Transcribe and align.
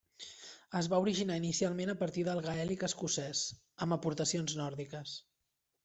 Es 0.79 0.87
va 0.93 1.01
originar 1.03 1.35
inicialment 1.41 1.93
a 1.95 1.97
partir 2.01 2.25
del 2.29 2.43
gaèlic 2.47 2.89
escocès, 2.91 3.47
amb 3.87 3.99
aportacions 4.01 4.61
nòrdiques. 4.65 5.19